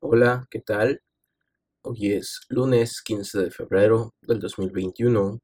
Hola, 0.00 0.46
¿qué 0.50 0.60
tal? 0.60 1.02
Hoy 1.82 2.12
es 2.12 2.40
lunes 2.48 3.00
15 3.02 3.38
de 3.40 3.50
febrero 3.50 4.14
del 4.20 4.38
2021. 4.38 5.40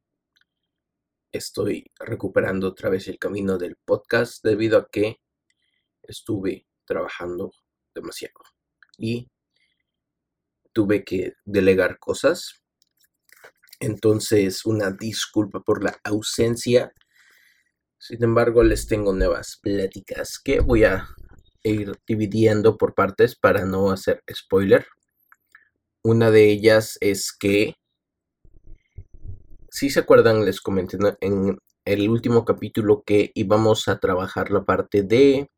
Estoy 1.32 1.90
recuperando 1.98 2.68
otra 2.68 2.90
vez 2.90 3.08
el 3.08 3.18
camino 3.18 3.56
del 3.58 3.76
podcast 3.84 4.44
debido 4.44 4.78
a 4.78 4.88
que 4.88 5.16
estuve 6.02 6.66
trabajando 6.84 7.52
demasiado 7.94 8.34
y 8.98 9.28
tuve 10.72 11.04
que 11.04 11.34
delegar 11.44 11.98
cosas. 11.98 12.62
Entonces, 13.80 14.66
una 14.66 14.90
disculpa 14.90 15.60
por 15.60 15.82
la 15.82 15.98
ausencia. 16.04 16.92
Sin 17.98 18.22
embargo, 18.22 18.62
les 18.62 18.86
tengo 18.86 19.14
nuevas 19.14 19.58
pláticas 19.62 20.38
que 20.38 20.60
voy 20.60 20.84
a 20.84 21.08
ir 21.62 21.98
dividiendo 22.06 22.76
por 22.76 22.94
partes 22.94 23.36
para 23.36 23.64
no 23.64 23.90
hacer 23.90 24.22
spoiler. 24.32 24.86
Una 26.02 26.30
de 26.30 26.50
ellas 26.50 26.96
es 27.00 27.32
que, 27.32 27.74
si 29.70 29.90
se 29.90 30.00
acuerdan, 30.00 30.44
les 30.44 30.60
comenté 30.60 30.98
en 31.20 31.58
el 31.84 32.08
último 32.08 32.44
capítulo 32.44 33.02
que 33.04 33.32
íbamos 33.34 33.88
a 33.88 33.98
trabajar 33.98 34.50
la 34.50 34.64
parte 34.64 35.02
de 35.02 35.50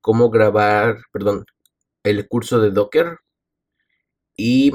cómo 0.00 0.30
grabar, 0.30 0.98
perdón, 1.12 1.46
el 2.04 2.28
curso 2.28 2.60
de 2.60 2.70
Docker. 2.70 3.18
Y, 4.36 4.70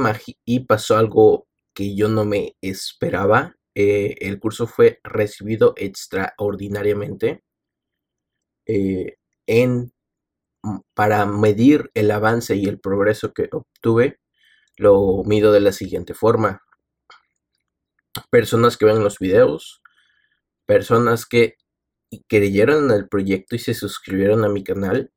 pasó 0.68 0.98
algo 0.98 1.48
que 1.74 1.96
yo 1.96 2.10
no 2.10 2.26
me 2.26 2.56
esperaba. 2.62 3.56
Eh, 3.76 4.16
el 4.20 4.40
curso 4.40 4.68
fue 4.68 5.00
recibido 5.04 5.74
extraordinariamente 5.78 7.44
eh, 8.66 9.18
en 9.48 9.94
para 10.94 11.26
medir 11.26 11.92
el 11.94 12.12
avance 12.12 12.56
y 12.56 12.66
el 12.66 12.80
progreso 12.80 13.34
que 13.34 13.50
obtuve, 13.52 14.20
lo 14.78 15.24
mido 15.26 15.52
de 15.52 15.62
la 15.62 15.72
siguiente 15.72 16.14
forma. 16.14 16.62
Personas 18.30 18.78
que 18.78 18.86
ven 18.86 19.04
los 19.04 19.20
videos, 19.20 19.82
personas 20.66 21.26
que 21.26 21.56
creyeron 22.28 22.86
en 22.86 22.98
el 22.98 23.08
proyecto 23.08 23.56
y 23.56 23.60
se 23.60 23.74
suscribieron 23.74 24.44
a 24.46 24.50
mi 24.50 24.64
canal. 24.64 25.12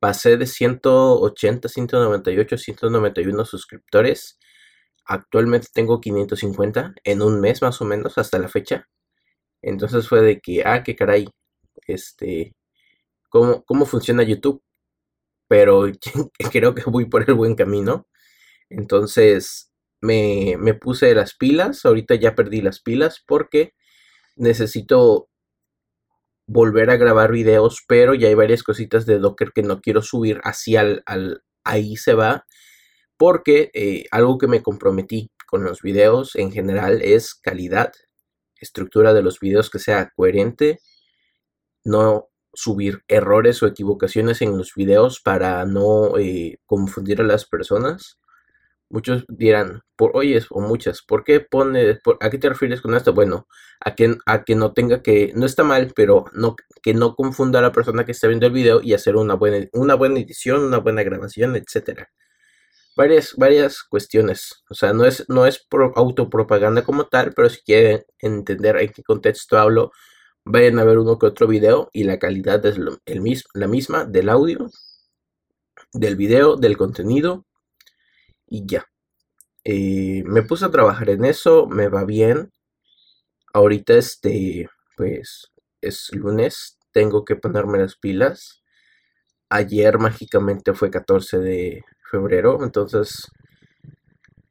Pasé 0.00 0.36
de 0.36 0.46
180, 0.46 1.68
198, 1.68 2.58
191 2.58 3.44
suscriptores. 3.44 4.38
Actualmente 5.04 5.68
tengo 5.72 6.00
550 6.00 6.94
en 7.04 7.22
un 7.22 7.40
mes 7.40 7.62
más 7.62 7.80
o 7.80 7.84
menos 7.84 8.18
hasta 8.18 8.38
la 8.38 8.48
fecha. 8.48 8.88
Entonces 9.62 10.08
fue 10.08 10.22
de 10.22 10.40
que, 10.40 10.62
ah, 10.64 10.82
qué 10.84 10.96
caray, 10.96 11.28
este, 11.86 12.54
¿cómo, 13.30 13.64
cómo 13.64 13.86
funciona 13.86 14.22
YouTube? 14.22 14.62
Pero 15.48 15.86
creo 16.52 16.74
que 16.74 16.82
voy 16.86 17.06
por 17.06 17.28
el 17.28 17.34
buen 17.34 17.54
camino. 17.56 18.06
Entonces 18.70 19.72
me, 20.00 20.56
me, 20.58 20.74
puse 20.74 21.14
las 21.14 21.34
pilas, 21.34 21.84
ahorita 21.84 22.14
ya 22.16 22.34
perdí 22.34 22.60
las 22.60 22.80
pilas 22.80 23.22
porque 23.26 23.74
necesito 24.36 25.28
volver 26.46 26.90
a 26.90 26.96
grabar 26.96 27.32
videos, 27.32 27.84
pero 27.86 28.14
ya 28.14 28.28
hay 28.28 28.34
varias 28.34 28.62
cositas 28.62 29.06
de 29.06 29.18
Docker 29.18 29.52
que 29.52 29.62
no 29.62 29.80
quiero 29.80 30.02
subir 30.02 30.40
así 30.44 30.76
al, 30.76 31.02
al 31.06 31.42
ahí 31.64 31.96
se 31.96 32.14
va, 32.14 32.46
porque 33.18 33.70
eh, 33.74 34.06
algo 34.10 34.38
que 34.38 34.48
me 34.48 34.62
comprometí 34.62 35.30
con 35.46 35.64
los 35.64 35.82
videos 35.82 36.36
en 36.36 36.52
general 36.52 37.02
es 37.02 37.34
calidad, 37.34 37.92
estructura 38.56 39.12
de 39.14 39.22
los 39.22 39.40
videos 39.40 39.70
que 39.70 39.78
sea 39.78 40.10
coherente, 40.16 40.80
no 41.84 42.28
subir 42.58 43.04
errores 43.06 43.62
o 43.62 43.68
equivocaciones 43.68 44.42
en 44.42 44.58
los 44.58 44.74
videos 44.74 45.20
para 45.20 45.64
no 45.64 46.18
eh, 46.18 46.58
confundir 46.66 47.20
a 47.20 47.24
las 47.24 47.46
personas. 47.46 48.18
Muchos 48.90 49.24
dirán, 49.28 49.82
por 49.96 50.10
oyes 50.14 50.46
o 50.50 50.60
muchas, 50.60 51.02
¿por 51.02 51.22
qué 51.22 51.38
pone, 51.38 52.00
a 52.20 52.30
qué 52.30 52.38
te 52.38 52.48
refieres 52.48 52.80
con 52.80 52.96
esto? 52.96 53.12
Bueno, 53.12 53.46
a 53.80 53.94
que, 53.94 54.16
a 54.26 54.44
que 54.44 54.56
no 54.56 54.72
tenga 54.72 55.02
que, 55.02 55.32
no 55.36 55.46
está 55.46 55.62
mal, 55.62 55.92
pero 55.94 56.24
no, 56.32 56.56
que 56.82 56.94
no 56.94 57.14
confunda 57.14 57.60
a 57.60 57.62
la 57.62 57.70
persona 57.70 58.04
que 58.04 58.12
está 58.12 58.26
viendo 58.26 58.46
el 58.46 58.52
video 58.52 58.80
y 58.82 58.92
hacer 58.94 59.14
una 59.14 59.34
buena, 59.34 59.64
una 59.72 59.94
buena 59.94 60.18
edición, 60.18 60.64
una 60.64 60.78
buena 60.78 61.04
grabación, 61.04 61.54
etcétera. 61.54 62.10
Varias, 62.96 63.34
varias 63.36 63.82
cuestiones. 63.84 64.64
O 64.68 64.74
sea, 64.74 64.92
no 64.92 65.04
es, 65.04 65.24
no 65.28 65.46
es 65.46 65.64
autopropaganda 65.94 66.82
como 66.82 67.06
tal, 67.06 67.32
pero 67.34 67.48
si 67.50 67.60
quieren 67.62 68.04
entender 68.18 68.76
en 68.78 68.88
qué 68.92 69.04
contexto 69.04 69.58
hablo, 69.58 69.92
Vayan 70.50 70.78
a 70.78 70.84
ver 70.84 70.96
uno 70.96 71.18
que 71.18 71.26
otro 71.26 71.46
video 71.46 71.90
y 71.92 72.04
la 72.04 72.18
calidad 72.18 72.64
es 72.64 72.78
el 73.04 73.20
mismo, 73.20 73.50
la 73.52 73.68
misma 73.68 74.06
del 74.06 74.30
audio, 74.30 74.70
del 75.92 76.16
video, 76.16 76.56
del 76.56 76.78
contenido 76.78 77.44
y 78.46 78.64
ya. 78.66 78.86
Eh, 79.64 80.22
me 80.24 80.42
puse 80.42 80.64
a 80.64 80.70
trabajar 80.70 81.10
en 81.10 81.26
eso, 81.26 81.66
me 81.66 81.88
va 81.88 82.06
bien. 82.06 82.50
Ahorita 83.52 83.92
este, 83.92 84.70
pues 84.96 85.52
es 85.82 86.08
lunes, 86.14 86.78
tengo 86.92 87.26
que 87.26 87.36
ponerme 87.36 87.76
las 87.76 87.96
pilas. 87.96 88.62
Ayer 89.50 89.98
mágicamente 89.98 90.72
fue 90.72 90.90
14 90.90 91.40
de 91.40 91.84
febrero, 92.10 92.64
entonces 92.64 93.30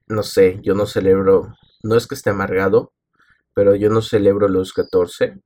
no 0.06 0.22
sé, 0.22 0.60
yo 0.62 0.76
no 0.76 0.86
celebro, 0.86 1.56
no 1.82 1.96
es 1.96 2.06
que 2.06 2.14
esté 2.14 2.30
amargado, 2.30 2.94
pero 3.56 3.74
yo 3.74 3.90
no 3.90 4.04
celebro 4.04 4.48
los 4.48 4.74
14 4.74 5.42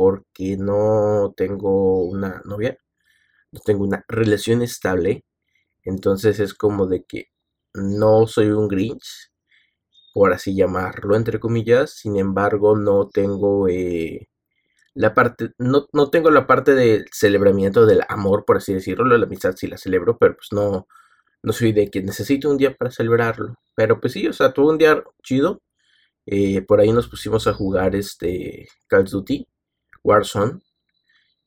porque 0.00 0.56
no 0.56 1.34
tengo 1.36 2.04
una 2.04 2.40
novia, 2.46 2.78
no 3.52 3.60
tengo 3.60 3.84
una 3.84 4.02
relación 4.08 4.62
estable, 4.62 5.26
entonces 5.84 6.40
es 6.40 6.54
como 6.54 6.86
de 6.86 7.04
que 7.04 7.26
no 7.74 8.26
soy 8.26 8.48
un 8.50 8.66
Grinch, 8.66 9.30
por 10.14 10.32
así 10.32 10.56
llamarlo, 10.56 11.16
entre 11.16 11.38
comillas, 11.38 11.90
sin 11.92 12.16
embargo 12.16 12.78
no 12.78 13.10
tengo 13.10 13.68
eh, 13.68 14.30
la 14.94 15.14
parte, 15.14 15.50
no, 15.58 15.86
no, 15.92 16.10
tengo 16.10 16.30
la 16.30 16.46
parte 16.46 16.74
del 16.74 17.06
celebramiento 17.12 17.84
del 17.84 18.02
amor, 18.08 18.46
por 18.46 18.58
así 18.58 18.72
decirlo, 18.74 19.04
la 19.04 19.26
amistad 19.26 19.54
sí 19.56 19.66
la 19.66 19.78
celebro, 19.78 20.16
pero 20.18 20.36
pues 20.36 20.48
no, 20.52 20.88
no 21.42 21.52
soy 21.52 21.72
de 21.72 21.90
que 21.90 22.02
necesito 22.02 22.50
un 22.50 22.58
día 22.58 22.74
para 22.74 22.90
celebrarlo, 22.90 23.56
pero 23.74 24.00
pues 24.00 24.14
sí, 24.14 24.26
o 24.28 24.32
sea, 24.32 24.52
tuve 24.54 24.70
un 24.72 24.78
día 24.78 25.04
chido, 25.22 25.62
eh, 26.26 26.62
por 26.62 26.80
ahí 26.80 26.92
nos 26.92 27.08
pusimos 27.08 27.46
a 27.48 27.54
jugar 27.54 27.94
este 27.96 28.68
Call 28.88 29.02
of 29.04 29.10
Duty, 29.10 29.49
Warzone, 30.04 30.60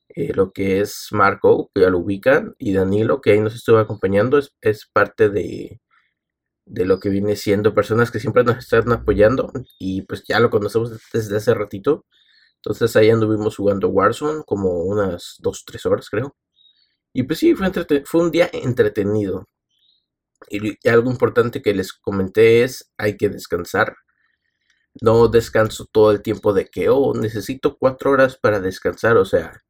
eh, 0.10 0.34
lo 0.34 0.52
que 0.54 0.82
es 0.82 1.08
Marco, 1.12 1.72
que 1.74 1.82
ya 1.82 1.90
lo 1.90 2.00
ubican, 2.00 2.56
y 2.60 2.74
Danilo, 2.74 3.22
que 3.22 3.32
ahí 3.32 3.40
nos 3.40 3.56
estuvo 3.56 3.78
acompañando, 3.80 4.40
es, 4.62 4.86
parte 4.94 5.30
de, 5.30 5.82
de 6.66 6.86
lo 6.86 7.00
que 7.00 7.10
viene 7.10 7.36
siendo 7.36 7.74
personas 7.74 8.12
que 8.12 8.20
siempre 8.20 8.44
nos 8.44 8.58
están 8.60 8.92
apoyando 8.92 9.52
y 9.80 10.04
pues 10.04 10.24
ya 10.28 10.40
lo 10.40 10.50
conocemos 10.50 10.92
desde 11.14 11.38
hace 11.38 11.54
ratito. 11.54 12.06
Entonces 12.58 12.96
ahí 12.96 13.10
anduvimos 13.10 13.58
jugando 13.58 13.90
Warzone 13.90 14.44
como 14.46 14.84
unas 14.84 15.40
2-3 15.42 15.86
horas 15.88 16.10
creo. 16.10 16.36
Y 17.14 17.24
pues 17.24 17.40
sí, 17.40 17.56
fue 17.56 18.22
un 18.22 18.32
día 18.32 18.50
entretenido. 18.54 19.48
y, 20.50 20.78
algo 20.90 21.12
importante 21.12 21.62
que 21.62 21.74
les 21.74 21.94
comenté 21.94 22.64
es, 22.64 22.92
hay 22.98 23.18
que 23.18 23.30
descansar 23.30 23.96
no 25.02 25.28
descanso 25.28 25.86
todo 25.92 26.12
el 26.12 26.22
tiempo 26.22 26.54
de 26.54 26.68
que, 26.68 26.90
oh, 26.90 27.14
necesito 27.16 27.78
cuatro 27.78 28.12
horas 28.12 28.38
para 28.38 28.60
descansar. 28.60 29.18
O 29.18 29.26
sea, 29.26 29.64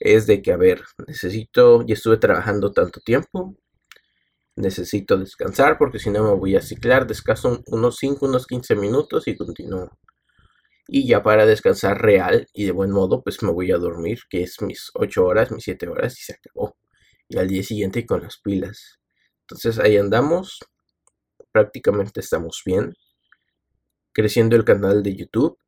es 0.00 0.26
de 0.26 0.42
que, 0.42 0.52
a 0.52 0.56
ver, 0.56 0.82
necesito, 1.06 1.84
ya 1.86 1.94
estuve 1.94 2.18
trabajando 2.18 2.72
tanto 2.72 3.00
tiempo, 3.00 3.56
necesito 4.56 5.18
descansar 5.18 5.78
porque 5.78 5.98
si 5.98 6.10
no 6.10 6.24
me 6.24 6.34
voy 6.34 6.56
a 6.56 6.62
ciclar, 6.62 7.06
descanso 7.06 7.62
unos 7.66 7.96
5, 7.98 8.26
unos 8.26 8.46
15 8.46 8.76
minutos 8.76 9.28
y 9.28 9.36
continúo. 9.36 9.90
Y 10.88 11.06
ya 11.08 11.22
para 11.22 11.46
descansar 11.46 12.02
real 12.02 12.46
y 12.52 12.66
de 12.66 12.72
buen 12.72 12.90
modo, 12.90 13.22
pues 13.22 13.42
me 13.42 13.52
voy 13.52 13.72
a 13.72 13.78
dormir, 13.78 14.20
que 14.28 14.42
es 14.42 14.60
mis 14.62 14.90
8 14.94 15.24
horas, 15.24 15.52
mis 15.52 15.64
7 15.64 15.88
horas 15.88 16.18
y 16.18 16.22
se 16.24 16.34
acabó. 16.34 16.76
Y 17.28 17.38
al 17.38 17.48
día 17.48 17.62
siguiente 17.62 18.04
con 18.06 18.22
las 18.22 18.38
pilas. 18.38 18.98
Entonces 19.42 19.78
ahí 19.78 19.96
andamos, 19.96 20.58
prácticamente 21.52 22.20
estamos 22.20 22.62
bien 22.66 22.94
creciendo 24.12 24.56
el 24.56 24.64
canal 24.64 25.02
de 25.02 25.16
YouTube. 25.16 25.58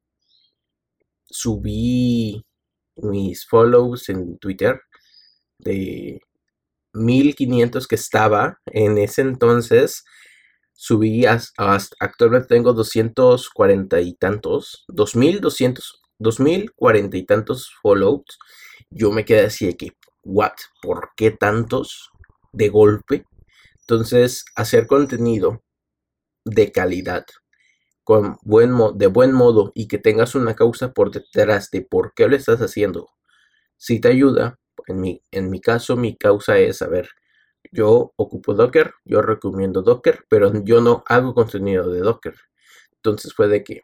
Subí 1.27 2.45
mis 2.97 3.47
follows 3.47 4.09
en 4.09 4.39
Twitter 4.39 4.81
de 5.59 6.21
1500 6.93 7.87
que 7.87 7.95
estaba 7.97 8.59
en 8.67 8.99
ese 8.99 9.23
entonces. 9.23 10.05
Subí 10.73 11.25
hasta, 11.27 11.79
actualmente 12.01 12.49
tengo 12.49 12.73
240 12.73 14.01
y 14.01 14.15
tantos, 14.15 14.85
2200, 14.89 16.03
2040 16.19 17.17
y 17.17 17.25
tantos 17.25 17.73
follows. 17.83 18.39
Yo 18.91 19.11
me 19.11 19.25
quedé 19.25 19.47
así 19.47 19.67
de 19.67 19.77
que, 19.77 19.93
what, 20.23 20.55
¿por 20.83 21.11
qué 21.17 21.31
tantos 21.31 22.11
de 22.53 22.69
golpe? 22.69 23.25
Entonces, 23.81 24.45
hacer 24.57 24.87
contenido 24.87 25.63
de 26.45 26.73
calidad 26.73 27.25
con 28.05 28.37
buen 28.43 28.73
de 28.97 29.07
buen 29.09 29.33
modo 29.33 29.73
y 29.75 29.89
que 29.89 29.99
tengas 29.99 30.35
una 30.35 30.55
causa 30.55 30.93
por 30.93 31.11
detrás 31.11 31.71
de 31.71 31.83
por 31.83 32.15
qué 32.15 32.29
lo 32.29 32.37
estás 32.37 32.61
haciendo, 32.61 33.11
si 33.77 34.01
te 34.01 34.09
ayuda, 34.09 34.59
en 34.87 35.01
mi, 35.01 35.23
en 35.31 35.51
mi 35.51 35.61
caso 35.61 35.97
mi 35.97 36.17
causa 36.17 36.59
es, 36.59 36.83
a 36.83 36.89
ver, 36.89 37.09
yo 37.73 38.13
ocupo 38.17 38.55
Docker, 38.55 38.95
yo 39.05 39.23
recomiendo 39.23 39.83
Docker, 39.83 40.25
pero 40.29 40.53
yo 40.65 40.81
no 40.81 41.03
hago 41.07 41.35
contenido 41.35 41.91
de 41.91 42.01
Docker. 42.01 42.35
Entonces 42.97 43.35
fue 43.35 43.49
de 43.49 43.65
que, 43.65 43.83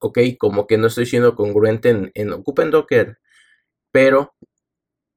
ok, 0.00 0.18
como 0.38 0.66
que 0.66 0.78
no 0.78 0.86
estoy 0.86 1.06
siendo 1.06 1.34
congruente 1.34 1.90
en, 1.90 2.10
en 2.14 2.32
ocupen 2.32 2.70
Docker, 2.70 3.18
pero 3.90 4.34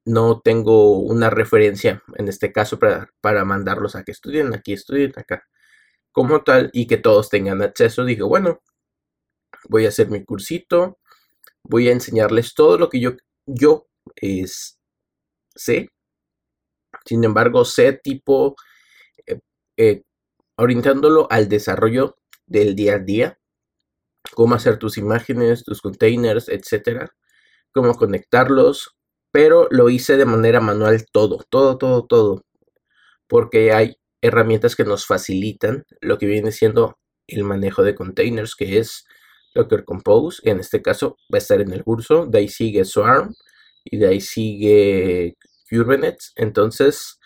no 0.04 0.40
tengo 0.40 0.98
una 1.00 1.30
referencia 1.30 2.02
en 2.16 2.28
este 2.28 2.52
caso 2.52 2.78
para, 2.78 3.10
para 3.20 3.44
mandarlos 3.44 3.96
a 3.96 4.04
que 4.04 4.12
estudien 4.12 4.54
aquí, 4.54 4.72
estudien 4.72 5.12
acá, 5.16 5.46
como 6.12 6.42
tal, 6.42 6.70
y 6.72 6.86
que 6.86 6.98
todos 6.98 7.30
tengan 7.30 7.62
acceso. 7.62 8.04
Dije, 8.04 8.22
bueno, 8.22 8.60
voy 9.68 9.86
a 9.86 9.88
hacer 9.88 10.08
mi 10.10 10.24
cursito, 10.24 10.98
voy 11.64 11.88
a 11.88 11.92
enseñarles 11.92 12.54
todo 12.54 12.78
lo 12.78 12.88
que 12.88 13.00
yo, 13.00 13.12
yo 13.46 13.86
es, 14.16 14.78
sé. 15.54 15.90
Sin 17.04 17.24
embargo, 17.24 17.64
sé 17.64 17.92
tipo 17.92 18.56
eh, 19.26 19.40
eh, 19.76 20.02
orientándolo 20.56 21.28
al 21.30 21.48
desarrollo 21.48 22.16
del 22.46 22.74
día 22.76 22.96
a 22.96 22.98
día, 22.98 23.38
cómo 24.34 24.54
hacer 24.54 24.78
tus 24.78 24.98
imágenes, 24.98 25.64
tus 25.64 25.80
containers, 25.82 26.48
etcétera, 26.48 27.14
cómo 27.72 27.94
conectarlos, 27.94 28.96
pero 29.32 29.68
lo 29.70 29.90
hice 29.90 30.16
de 30.16 30.24
manera 30.26 30.60
manual 30.60 31.04
todo, 31.12 31.44
todo, 31.50 31.78
todo, 31.78 32.06
todo, 32.06 32.44
porque 33.28 33.72
hay 33.72 33.97
herramientas 34.20 34.76
que 34.76 34.84
nos 34.84 35.06
facilitan 35.06 35.84
lo 36.00 36.18
que 36.18 36.26
viene 36.26 36.52
siendo 36.52 36.98
el 37.26 37.44
manejo 37.44 37.82
de 37.82 37.94
containers, 37.94 38.54
que 38.56 38.78
es 38.78 39.04
Docker 39.54 39.84
Compose, 39.84 40.40
en 40.48 40.60
este 40.60 40.82
caso 40.82 41.16
va 41.32 41.36
a 41.36 41.38
estar 41.38 41.60
en 41.60 41.72
el 41.72 41.84
curso, 41.84 42.26
de 42.26 42.38
ahí 42.38 42.48
sigue 42.48 42.84
Swarm 42.84 43.34
y 43.84 43.98
de 43.98 44.08
ahí 44.08 44.20
sigue 44.20 45.36
Kubernetes, 45.70 46.32
entonces 46.36 47.18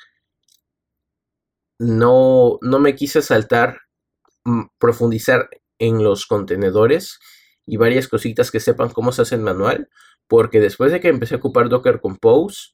no, 1.78 2.58
no 2.62 2.78
me 2.78 2.94
quise 2.94 3.22
saltar, 3.22 3.78
mm, 4.44 4.62
profundizar 4.78 5.48
en 5.78 6.02
los 6.02 6.26
contenedores 6.26 7.18
y 7.66 7.76
varias 7.76 8.08
cositas 8.08 8.50
que 8.50 8.60
sepan 8.60 8.90
cómo 8.90 9.12
se 9.12 9.22
hace 9.22 9.36
manual, 9.38 9.88
porque 10.28 10.60
después 10.60 10.92
de 10.92 11.00
que 11.00 11.08
empecé 11.08 11.34
a 11.34 11.38
ocupar 11.38 11.68
Docker 11.68 12.00
Compose, 12.00 12.70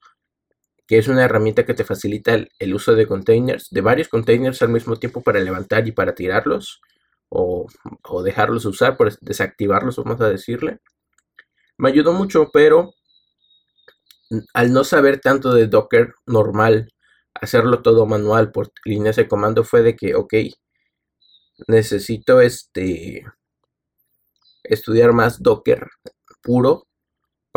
que 0.89 0.99
es 0.99 1.07
una 1.07 1.25
herramienta 1.25 1.67
que 1.67 1.75
te 1.75 1.85
facilita 1.85 2.35
el, 2.35 2.75
uso 2.75 2.95
de 2.95 3.07
containers, 3.07 3.69
de 3.71 3.83
varios 3.83 4.09
containers 4.09 4.63
al 4.63 4.71
mismo 4.71 4.97
tiempo 4.97 5.23
para 5.23 5.39
levantar 5.39 5.87
y 5.87 5.93
para 5.93 6.15
tirarlos, 6.15 6.81
o, 7.29 7.67
o 8.05 8.23
dejarlos 8.23 8.65
usar, 8.65 8.97
por 8.97 9.17
desactivarlos, 9.21 9.97
vamos 9.97 10.21
a 10.23 10.31
decirle. 10.31 10.79
Me 11.77 11.91
ayudó 11.91 12.15
mucho, 12.15 12.49
pero 12.51 12.95
al 14.55 14.73
no 14.73 14.83
saber 14.83 15.21
tanto 15.21 15.53
de 15.53 15.67
Docker 15.67 16.15
normal, 16.25 16.91
hacerlo 17.35 17.83
todo 17.83 18.07
manual 18.07 18.51
por 18.51 18.73
líneas 18.87 19.17
de 19.17 19.29
comando 19.29 19.65
fue 19.65 19.83
de 19.83 19.95
que, 19.95 20.15
ok, 20.15 20.35
necesito 21.67 22.41
este 22.41 23.27
estudiar 24.65 25.13
más 25.13 25.43
Docker 25.43 25.87
puro 26.43 26.88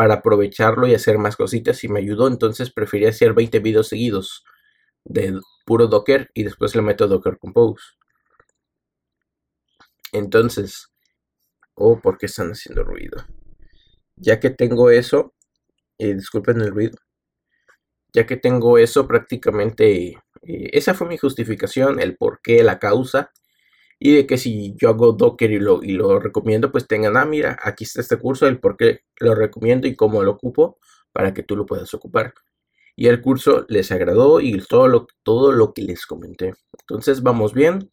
para 0.01 0.15
aprovecharlo 0.15 0.88
y 0.88 0.95
hacer 0.95 1.19
más 1.19 1.36
cositas 1.36 1.83
y 1.83 1.88
me 1.88 2.00
ayudó. 2.00 2.27
Entonces 2.27 2.71
preferí 2.71 3.06
hacer 3.06 3.36
20 3.36 3.59
videos 3.59 3.88
seguidos 3.88 4.44
de 5.06 5.39
puro 5.63 5.86
Docker 5.86 6.31
y 6.33 6.44
después 6.44 6.75
le 6.75 6.81
meto 6.81 7.07
Docker 7.07 7.38
Compose. 7.38 7.83
Entonces, 10.12 10.88
oh, 11.75 12.00
¿por 12.00 12.18
qué 12.18 12.25
están 12.25 12.50
haciendo 12.50 12.83
ruido? 12.83 13.27
Ya 14.15 14.39
que 14.39 14.50
tengo 14.50 14.89
eso, 14.89 15.36
eh, 16.00 16.15
disculpen 16.15 16.62
el 16.62 16.71
ruido. 16.71 16.97
Ya 18.12 18.25
que 18.25 18.38
tengo 18.38 18.80
eso 18.80 19.07
prácticamente, 19.07 20.18
eh, 20.42 20.69
esa 20.74 20.95
fue 20.95 21.06
mi 21.06 21.18
justificación, 21.18 22.00
el 22.00 22.18
por 22.18 22.42
qué, 22.42 22.63
la 22.63 22.80
causa 22.80 23.31
y 24.03 24.15
de 24.15 24.25
que 24.25 24.39
si 24.39 24.74
yo 24.77 24.89
hago 24.89 25.12
Docker 25.13 25.51
y 25.51 25.59
lo, 25.59 25.83
y 25.83 25.92
lo 25.92 26.19
recomiendo, 26.19 26.71
pues 26.71 26.88
tengan, 26.88 27.18
ah, 27.18 27.25
mira, 27.25 27.56
aquí 27.62 27.83
está 27.83 28.01
este 28.01 28.18
curso, 28.18 28.48
el 28.48 28.59
por 28.59 28.75
qué 28.75 29.01
lo 29.19 29.36
recomiendo 29.36 29.88
y 29.88 29.95
cómo 29.95 30.24
lo 30.24 30.31
ocupo 30.31 30.80
para 31.12 31.36
que 31.36 31.44
tú 31.44 31.56
lo 31.56 31.68
puedas 31.68 31.94
ocupar. 31.94 32.33
Y 32.95 33.09
el 33.09 33.21
curso 33.21 33.63
les 33.69 33.92
agradó 33.92 34.42
y 34.42 34.57
todo 34.65 34.88
lo, 34.88 35.06
todo 35.21 35.51
lo 35.51 35.71
que 35.71 35.83
les 35.83 36.07
comenté. 36.07 36.56
Entonces 36.80 37.21
vamos 37.21 37.53
bien. 37.53 37.92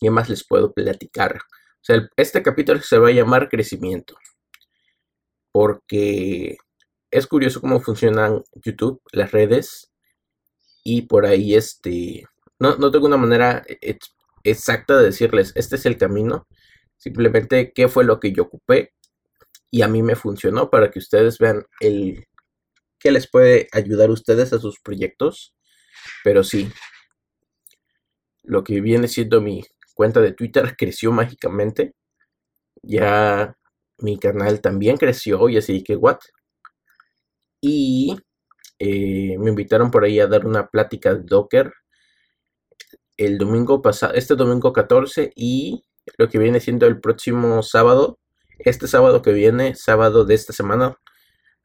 ¿Qué 0.00 0.10
más 0.10 0.28
les 0.28 0.44
puedo 0.44 0.72
platicar? 0.72 1.36
O 1.36 1.82
sea, 1.82 2.10
este 2.16 2.42
capítulo 2.42 2.80
se 2.80 2.98
va 2.98 3.10
a 3.10 3.12
llamar 3.12 3.48
crecimiento. 3.48 4.16
Porque 5.52 6.56
es 7.12 7.28
curioso 7.28 7.60
cómo 7.60 7.78
funcionan 7.78 8.42
YouTube, 8.56 9.00
las 9.12 9.30
redes. 9.30 9.92
Y 10.82 11.02
por 11.02 11.26
ahí 11.26 11.54
este... 11.54 12.24
No, 12.58 12.74
no 12.76 12.90
tengo 12.90 13.06
una 13.06 13.18
manera 13.18 13.64
exacta 14.50 14.96
de 14.96 15.04
decirles, 15.04 15.52
este 15.56 15.76
es 15.76 15.86
el 15.86 15.96
camino, 15.98 16.46
simplemente 16.96 17.72
qué 17.74 17.88
fue 17.88 18.04
lo 18.04 18.20
que 18.20 18.32
yo 18.32 18.44
ocupé 18.44 18.92
y 19.70 19.82
a 19.82 19.88
mí 19.88 20.02
me 20.02 20.16
funcionó 20.16 20.70
para 20.70 20.90
que 20.90 20.98
ustedes 20.98 21.38
vean 21.38 21.64
el 21.80 22.26
que 22.98 23.10
les 23.10 23.30
puede 23.30 23.68
ayudar 23.72 24.10
a 24.10 24.14
ustedes 24.14 24.52
a 24.52 24.58
sus 24.58 24.80
proyectos. 24.80 25.54
Pero 26.24 26.44
sí, 26.44 26.70
lo 28.42 28.64
que 28.64 28.80
viene 28.80 29.08
siendo 29.08 29.40
mi 29.40 29.64
cuenta 29.94 30.20
de 30.20 30.32
Twitter 30.32 30.74
creció 30.78 31.12
mágicamente. 31.12 31.94
Ya 32.82 33.56
mi 33.98 34.18
canal 34.18 34.60
también 34.60 34.96
creció 34.96 35.48
y 35.48 35.58
así 35.58 35.82
que 35.82 35.96
what. 35.96 36.18
Y 37.60 38.16
eh, 38.78 39.36
me 39.38 39.50
invitaron 39.50 39.90
por 39.90 40.04
ahí 40.04 40.20
a 40.20 40.26
dar 40.26 40.46
una 40.46 40.68
plática 40.68 41.14
de 41.14 41.22
Docker 41.24 41.72
el 43.16 43.38
domingo 43.38 43.82
pasado, 43.82 44.14
este 44.14 44.34
domingo 44.34 44.72
14 44.72 45.32
y 45.34 45.84
lo 46.18 46.28
que 46.28 46.38
viene 46.38 46.60
siendo 46.60 46.86
el 46.86 47.00
próximo 47.00 47.62
sábado, 47.62 48.18
este 48.58 48.86
sábado 48.86 49.22
que 49.22 49.32
viene, 49.32 49.74
sábado 49.74 50.24
de 50.24 50.34
esta 50.34 50.52
semana, 50.52 50.96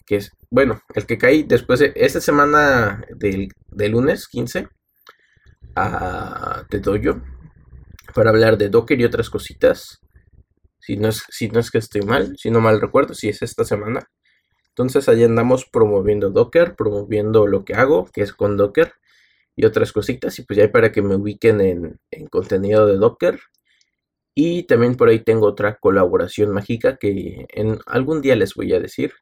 que 0.05 0.17
es, 0.17 0.31
bueno, 0.49 0.81
el 0.95 1.05
que 1.05 1.17
cae 1.17 1.43
después 1.43 1.79
de 1.79 1.93
esta 1.95 2.21
semana 2.21 3.05
del, 3.15 3.49
lunes 3.69 4.27
15 4.27 4.67
a 5.75 6.65
de 6.69 6.79
Dojo 6.79 7.21
para 8.13 8.29
hablar 8.29 8.57
de 8.57 8.69
Docker 8.69 8.99
y 8.99 9.05
otras 9.05 9.29
cositas. 9.29 9.99
Si 10.79 10.97
no, 10.97 11.09
es, 11.09 11.23
si 11.29 11.47
no 11.49 11.59
es 11.59 11.69
que 11.69 11.77
estoy 11.77 12.01
mal, 12.01 12.35
si 12.37 12.49
no 12.49 12.59
mal 12.59 12.81
recuerdo, 12.81 13.13
si 13.13 13.29
es 13.29 13.41
esta 13.41 13.63
semana. 13.63 14.09
Entonces 14.69 15.07
allá 15.07 15.25
andamos 15.25 15.65
promoviendo 15.71 16.31
Docker, 16.31 16.75
promoviendo 16.75 17.45
lo 17.45 17.63
que 17.63 17.75
hago, 17.75 18.05
que 18.11 18.21
es 18.21 18.33
con 18.33 18.57
Docker 18.57 18.93
y 19.55 19.65
otras 19.65 19.91
cositas. 19.91 20.37
Y 20.39 20.43
pues 20.43 20.57
ya 20.57 20.63
hay 20.63 20.69
para 20.69 20.91
que 20.91 21.01
me 21.01 21.15
ubiquen 21.15 21.61
en, 21.61 21.99
contenido 22.29 22.85
de 22.85 22.97
Docker. 22.97 23.39
Y 24.35 24.63
también 24.63 24.95
por 24.95 25.09
ahí 25.09 25.19
tengo 25.19 25.47
otra 25.47 25.77
colaboración 25.77 26.51
mágica 26.51 26.97
que 26.97 27.45
en 27.49 27.79
algún 27.85 28.21
día 28.21 28.35
les 28.35 28.55
voy 28.55 28.73
a 28.73 28.79
decir. 28.79 29.13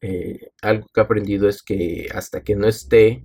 Eh, 0.00 0.50
algo 0.62 0.86
que 0.92 1.00
he 1.00 1.04
aprendido 1.04 1.48
es 1.48 1.62
que 1.62 2.08
hasta 2.12 2.42
que 2.42 2.56
no 2.56 2.68
esté 2.68 3.24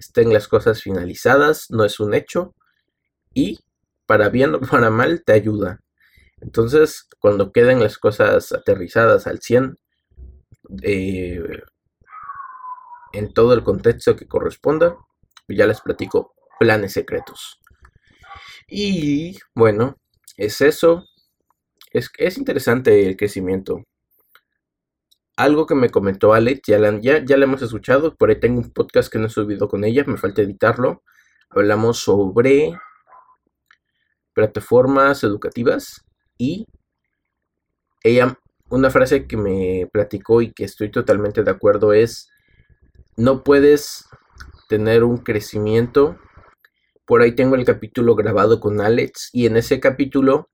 estén 0.00 0.32
las 0.32 0.48
cosas 0.48 0.82
finalizadas, 0.82 1.66
no 1.70 1.84
es 1.84 2.00
un 2.00 2.14
hecho. 2.14 2.54
Y 3.34 3.60
para 4.06 4.28
bien 4.30 4.54
o 4.54 4.60
para 4.72 4.90
mal 4.90 5.22
te 5.24 5.32
ayuda. 5.32 5.80
Entonces, 6.40 7.06
cuando 7.20 7.52
queden 7.52 7.80
las 7.80 7.98
cosas 7.98 8.52
aterrizadas 8.52 9.26
al 9.26 9.40
100, 9.40 9.76
eh, 10.82 11.62
en 13.12 13.32
todo 13.32 13.52
el 13.54 13.62
contexto 13.62 14.16
que 14.16 14.26
corresponda, 14.26 14.96
ya 15.56 15.66
les 15.66 15.80
platico 15.80 16.34
planes 16.58 16.92
secretos. 16.92 17.60
Y 18.68 19.38
bueno, 19.54 19.96
es 20.36 20.60
eso. 20.60 21.04
Es, 21.92 22.10
es 22.18 22.38
interesante 22.38 23.06
el 23.06 23.16
crecimiento. 23.16 23.84
Algo 25.36 25.66
que 25.66 25.74
me 25.74 25.90
comentó 25.90 26.34
Alex, 26.34 26.62
ya 26.66 26.78
la, 26.78 27.00
ya, 27.00 27.24
ya 27.24 27.36
hemos 27.36 27.62
escuchado, 27.62 28.14
por 28.14 28.30
ahí 28.30 28.38
tengo 28.38 28.60
un 28.60 28.70
podcast 28.72 29.10
que 29.10 29.18
no 29.18 29.26
he 29.26 29.30
subido 29.30 29.68
con 29.68 29.84
ella, 29.84 30.04
me 30.06 30.18
falta 30.18 30.42
editarlo. 30.42 31.02
Hablamos 31.48 31.98
sobre 31.98 32.78
plataformas 34.34 35.24
educativas 35.24 36.04
y 36.38 36.66
ella, 38.02 38.38
una 38.68 38.90
frase 38.90 39.26
que 39.26 39.36
me 39.36 39.88
platicó 39.92 40.42
y 40.42 40.52
que 40.52 40.64
estoy 40.64 40.90
totalmente 40.90 41.42
de 41.42 41.50
acuerdo 41.50 41.92
es, 41.92 42.30
no 43.16 43.42
puedes 43.42 44.06
tener 44.70 45.02
un 45.02 45.18
crecimiento. 45.18 46.16
Por 47.04 47.22
ahí 47.22 47.32
tengo 47.32 47.56
el 47.56 47.64
capítulo 47.64 48.14
grabado 48.14 48.60
con 48.60 48.80
Alex 48.80 49.30
y 49.32 49.46
en 49.46 49.56
ese 49.56 49.80
capítulo 49.80 50.48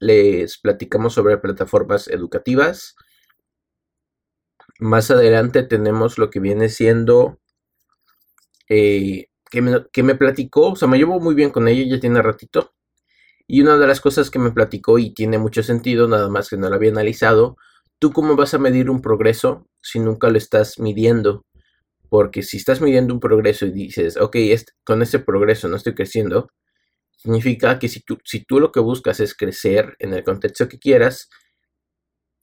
les 0.00 0.58
platicamos 0.58 1.14
sobre 1.14 1.38
plataformas 1.38 2.06
educativas. 2.08 2.94
Más 4.78 5.10
adelante 5.10 5.62
tenemos 5.62 6.18
lo 6.18 6.28
que 6.28 6.40
viene 6.40 6.68
siendo 6.68 7.40
eh, 8.68 9.28
que, 9.50 9.62
me, 9.62 9.86
que, 9.90 10.02
me, 10.02 10.14
platicó, 10.14 10.72
o 10.72 10.76
sea, 10.76 10.86
me 10.86 10.98
llevo 10.98 11.18
muy 11.18 11.34
bien 11.34 11.50
con 11.50 11.66
ella, 11.66 11.84
ya 11.88 11.98
tiene 11.98 12.20
ratito. 12.20 12.74
Y 13.46 13.62
una 13.62 13.78
de 13.78 13.86
las 13.86 14.02
cosas 14.02 14.30
que 14.30 14.38
me 14.38 14.50
platicó 14.50 14.98
y 14.98 15.14
tiene 15.14 15.38
mucho 15.38 15.62
sentido, 15.62 16.06
nada 16.06 16.28
más 16.28 16.50
que 16.50 16.58
no 16.58 16.68
lo 16.68 16.74
había 16.74 16.90
analizado, 16.90 17.56
¿tú 17.98 18.12
cómo 18.12 18.36
vas 18.36 18.52
a 18.52 18.58
medir 18.58 18.90
un 18.90 19.00
progreso 19.00 19.66
si 19.80 20.00
nunca 20.00 20.28
lo 20.28 20.36
estás 20.36 20.78
midiendo? 20.78 21.46
Porque 22.08 22.42
si 22.42 22.58
estás 22.58 22.80
midiendo 22.80 23.14
un 23.14 23.20
progreso 23.20 23.66
y 23.66 23.72
dices, 23.72 24.16
ok, 24.16 24.36
con 24.84 25.02
este 25.02 25.18
progreso 25.18 25.68
no 25.68 25.76
estoy 25.76 25.94
creciendo, 25.94 26.50
significa 27.16 27.78
que 27.78 27.88
si 27.88 28.00
tú, 28.00 28.18
si 28.24 28.44
tú 28.44 28.60
lo 28.60 28.72
que 28.72 28.80
buscas 28.80 29.20
es 29.20 29.34
crecer 29.34 29.96
en 29.98 30.14
el 30.14 30.24
contexto 30.24 30.68
que 30.68 30.78
quieras, 30.78 31.28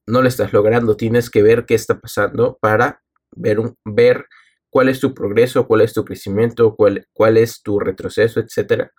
no 0.07 0.21
lo 0.21 0.27
estás 0.27 0.53
logrando. 0.53 0.97
Tienes 0.97 1.29
que 1.29 1.43
ver 1.43 1.65
qué 1.65 1.75
está 1.75 1.99
pasando 1.99 2.57
para 2.61 3.01
ver, 3.31 3.59
ver 3.85 4.25
cuál 4.69 4.89
es 4.89 4.99
tu 4.99 5.13
progreso, 5.13 5.67
cuál 5.67 5.81
es 5.81 5.93
tu 5.93 6.03
crecimiento, 6.03 6.75
cuál, 6.75 7.07
cuál 7.13 7.37
es 7.37 7.61
tu 7.61 7.79
retroceso, 7.79 8.39
etc. 8.39 8.89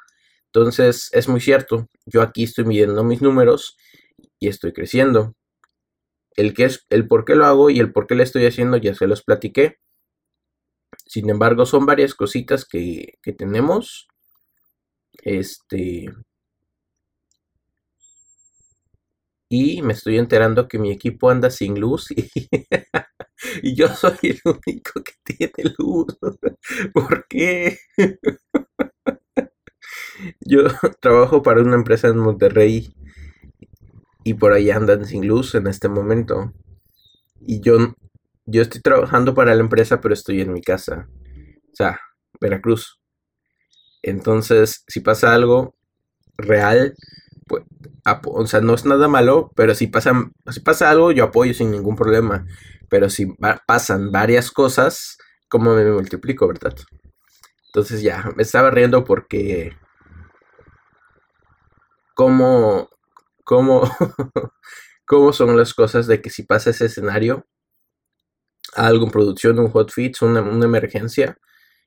Entonces, 0.47 1.09
es 1.13 1.29
muy 1.29 1.41
cierto. 1.41 1.89
Yo 2.07 2.23
aquí 2.23 2.45
estoy 2.45 2.65
midiendo 2.65 3.03
mis 3.05 3.23
números 3.23 3.77
y 4.39 4.49
estoy 4.49 4.73
creciendo. 4.73 5.35
El, 6.37 6.55
que 6.55 6.65
es, 6.65 6.87
el 6.91 7.09
por 7.09 7.25
qué 7.25 7.35
lo 7.35 7.47
hago 7.47 7.71
y 7.71 7.81
el 7.81 7.93
por 7.93 8.07
qué 8.07 8.15
lo 8.15 8.23
estoy 8.23 8.47
haciendo 8.47 8.77
ya 8.77 8.95
se 8.95 9.07
los 9.07 9.23
platiqué. 9.23 9.79
Sin 11.13 11.29
embargo, 11.29 11.67
son 11.67 11.85
varias 11.85 12.15
cositas 12.15 12.65
que, 12.65 13.19
que 13.23 13.35
tenemos. 13.35 14.09
Este. 15.23 16.11
Y 19.51 19.83
me 19.83 19.93
estoy 19.93 20.17
enterando 20.17 20.69
que 20.69 20.79
mi 20.79 20.91
equipo 20.91 21.29
anda 21.29 21.51
sin 21.51 21.79
luz 21.79 22.11
y, 22.13 22.31
y 23.63 23.75
yo 23.75 23.89
soy 23.89 24.17
el 24.23 24.41
único 24.47 25.03
que 25.03 25.13
tiene 25.23 25.75
luz. 25.77 26.17
¿Por 26.95 27.27
qué? 27.29 27.77
Yo 30.41 30.65
trabajo 31.01 31.43
para 31.43 31.63
una 31.63 31.75
empresa 31.75 32.09
en 32.09 32.19
Monterrey 32.19 32.95
y 34.25 34.35
por 34.35 34.53
ahí 34.53 34.71
andan 34.71 35.05
sin 35.05 35.27
luz 35.27 35.55
en 35.55 35.67
este 35.67 35.89
momento. 35.89 36.53
Y 37.41 37.61
yo, 37.61 37.95
yo 38.47 38.63
estoy 38.63 38.81
trabajando 38.81 39.35
para 39.35 39.55
la 39.55 39.61
empresa, 39.61 40.01
pero 40.01 40.15
estoy 40.15 40.41
en 40.41 40.53
mi 40.53 40.63
casa. 40.63 41.09
O 41.73 41.75
sea, 41.75 42.01
Veracruz. 42.41 43.01
Entonces, 44.03 44.85
si 44.89 45.01
pasa 45.01 45.35
algo 45.35 45.77
real, 46.37 46.95
pues, 47.47 47.65
o 48.25 48.47
sea, 48.47 48.61
no 48.61 48.75
es 48.75 48.85
nada 48.85 49.09
malo, 49.09 49.53
pero 49.55 49.75
si 49.75 49.87
pasa, 49.87 50.13
si 50.51 50.61
pasa 50.61 50.91
algo, 50.91 51.13
yo 51.13 51.25
apoyo 51.25 51.55
sin 51.55 51.71
ningún 51.71 51.97
problema. 51.97 52.47
Pero 52.89 53.09
si 53.09 53.27
pasan 53.67 54.11
varias 54.11 54.51
cosas, 54.51 55.17
¿cómo 55.49 55.75
me 55.75 55.85
multiplico, 55.91 56.49
verdad? 56.49 56.75
Entonces 57.67 58.03
ya, 58.03 58.31
me 58.37 58.43
estaba 58.43 58.71
riendo 58.71 59.05
porque... 59.05 59.77
¿Cómo, 62.15 62.91
cómo, 63.45 63.83
cómo 65.07 65.33
son 65.33 65.57
las 65.57 65.73
cosas 65.73 66.07
de 66.07 66.21
que 66.21 66.29
si 66.29 66.43
pasa 66.43 66.71
ese 66.71 66.87
escenario, 66.87 67.47
algo 68.75 69.07
en 69.07 69.13
producción, 69.13 69.59
un 69.59 69.71
hotfix, 69.71 70.23
una, 70.23 70.43
una 70.43 70.65
emergencia, 70.67 71.39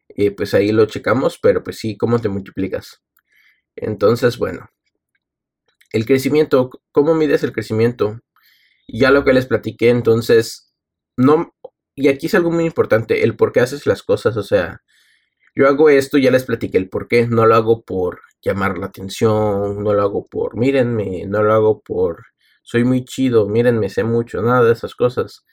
eh, 0.09 0.31
pues 0.31 0.53
ahí 0.53 0.71
lo 0.71 0.85
checamos, 0.85 1.39
pero 1.41 1.63
pues 1.63 1.77
sí, 1.77 1.97
¿cómo 1.97 2.19
te 2.19 2.29
multiplicas? 2.29 3.01
Entonces, 3.75 4.37
bueno, 4.37 4.69
el 5.91 6.05
crecimiento, 6.05 6.69
¿cómo 6.91 7.15
mides 7.15 7.43
el 7.43 7.53
crecimiento? 7.53 8.19
Ya 8.87 9.11
lo 9.11 9.23
que 9.25 9.33
les 9.33 9.47
platiqué, 9.47 9.89
entonces, 9.89 10.73
no, 11.17 11.55
y 11.95 12.09
aquí 12.09 12.27
es 12.27 12.35
algo 12.35 12.51
muy 12.51 12.65
importante, 12.65 13.23
el 13.23 13.35
por 13.35 13.51
qué 13.51 13.61
haces 13.61 13.85
las 13.87 14.03
cosas, 14.03 14.37
o 14.37 14.43
sea, 14.43 14.81
yo 15.55 15.67
hago 15.67 15.89
esto, 15.89 16.17
ya 16.17 16.31
les 16.31 16.43
platiqué 16.45 16.77
el 16.77 16.89
por 16.89 17.07
qué, 17.07 17.27
no 17.27 17.45
lo 17.45 17.55
hago 17.55 17.83
por 17.83 18.21
llamar 18.41 18.77
la 18.77 18.87
atención, 18.87 19.83
no 19.83 19.93
lo 19.93 20.01
hago 20.01 20.25
por, 20.25 20.57
mírenme, 20.57 21.25
no 21.27 21.43
lo 21.43 21.53
hago 21.53 21.81
por, 21.81 22.25
soy 22.63 22.83
muy 22.83 23.05
chido, 23.05 23.47
mírenme, 23.47 23.89
sé 23.89 24.03
mucho, 24.03 24.41
nada 24.41 24.63
de 24.65 24.73
esas 24.73 24.95
cosas. 24.95 25.45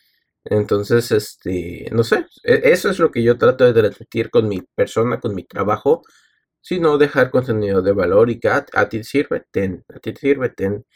Entonces, 0.44 1.10
este, 1.12 1.88
no 1.92 2.04
sé, 2.04 2.26
e, 2.44 2.60
eso 2.64 2.90
es 2.90 2.98
lo 2.98 3.10
que 3.10 3.22
yo 3.22 3.38
trato 3.38 3.64
de 3.64 3.72
transmitir 3.72 4.30
con 4.30 4.48
mi 4.48 4.62
persona, 4.74 5.20
con 5.20 5.34
mi 5.34 5.44
trabajo, 5.44 6.02
sino 6.60 6.98
dejar 6.98 7.30
contenido 7.30 7.82
de 7.82 7.92
valor 7.92 8.30
y 8.30 8.40
que 8.40 8.48
a, 8.48 8.64
ti 8.88 9.04
sirve, 9.04 9.44
ten, 9.50 9.84
a 9.94 9.98
ti 10.00 10.14
sirve, 10.16 10.48
ten. 10.50 10.86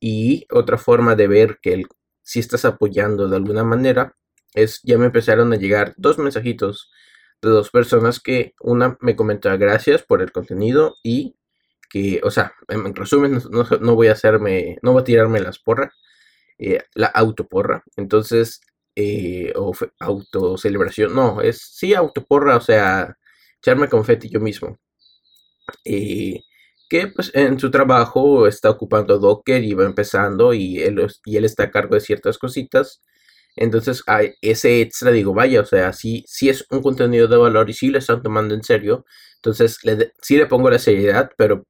Y 0.00 0.46
otra 0.52 0.78
forma 0.78 1.16
de 1.16 1.28
ver 1.28 1.58
que 1.62 1.74
el, 1.74 1.86
si 2.22 2.40
estás 2.40 2.64
apoyando 2.64 3.28
de 3.28 3.36
alguna 3.36 3.64
manera 3.64 4.16
es, 4.54 4.80
ya 4.84 4.98
me 4.98 5.06
empezaron 5.06 5.52
a 5.52 5.56
llegar 5.56 5.94
dos 5.96 6.18
mensajitos 6.18 6.90
de 7.42 7.50
dos 7.50 7.70
personas 7.70 8.20
que 8.20 8.54
una 8.60 8.96
me 9.00 9.16
comentó 9.16 9.56
gracias 9.58 10.02
por 10.02 10.22
el 10.22 10.32
contenido 10.32 10.96
y 11.02 11.36
que, 11.90 12.20
o 12.24 12.30
sea, 12.30 12.54
en 12.68 12.94
resumen, 12.94 13.40
no, 13.80 13.94
voy 13.94 14.08
a 14.08 14.12
hacerme, 14.12 14.78
no 14.82 14.92
voy 14.92 15.02
a 15.02 15.04
tirarme 15.04 15.40
las 15.40 15.58
porras, 15.58 15.92
eh, 16.58 16.82
la 16.94 17.06
autoporra. 17.08 17.84
Entonces, 17.96 18.60
eh, 18.96 19.52
o 19.56 19.72
autocelebración, 20.00 21.14
no, 21.14 21.40
es 21.42 21.60
sí 21.74 21.94
autoporra, 21.94 22.56
o 22.56 22.60
sea, 22.60 23.16
echarme 23.60 23.88
confeti 23.88 24.28
yo 24.30 24.40
mismo. 24.40 24.78
Eh, 25.84 26.40
que 26.88 27.08
pues 27.08 27.32
en 27.34 27.58
su 27.58 27.70
trabajo 27.70 28.46
está 28.46 28.70
ocupando 28.70 29.18
Docker 29.18 29.62
y 29.64 29.74
va 29.74 29.84
empezando 29.86 30.54
y 30.54 30.78
él, 30.80 31.06
y 31.24 31.36
él 31.36 31.44
está 31.44 31.64
a 31.64 31.70
cargo 31.70 31.94
de 31.96 32.00
ciertas 32.00 32.38
cositas. 32.38 33.02
Entonces, 33.56 34.02
a 34.06 34.20
ese 34.42 34.82
extra 34.82 35.10
digo, 35.12 35.34
vaya, 35.34 35.62
o 35.62 35.64
sea, 35.66 35.92
sí, 35.92 36.24
sí 36.28 36.48
es 36.50 36.66
un 36.70 36.82
contenido 36.82 37.26
de 37.28 37.36
valor 37.38 37.70
y 37.70 37.74
sí 37.74 37.88
lo 37.88 37.98
están 37.98 38.22
tomando 38.22 38.54
en 38.54 38.62
serio. 38.62 39.04
Entonces, 39.36 39.78
le, 39.84 40.12
sí 40.22 40.36
le 40.36 40.46
pongo 40.46 40.70
la 40.70 40.78
seriedad, 40.78 41.30
pero 41.38 41.64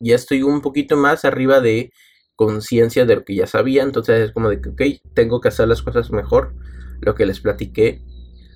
ya 0.00 0.16
estoy 0.16 0.42
un 0.42 0.62
poquito 0.62 0.96
más 0.96 1.24
arriba 1.24 1.60
de 1.60 1.92
conciencia 2.36 3.04
de 3.06 3.16
lo 3.16 3.24
que 3.24 3.34
ya 3.34 3.46
sabía. 3.46 3.82
Entonces, 3.82 4.28
es 4.28 4.32
como 4.32 4.50
de 4.50 4.60
que, 4.60 4.68
ok, 4.68 4.82
tengo 5.14 5.40
que 5.40 5.48
hacer 5.48 5.66
las 5.68 5.82
cosas 5.82 6.10
mejor. 6.10 6.54
Lo 7.00 7.14
que 7.14 7.26
les 7.26 7.40
platiqué, 7.40 8.02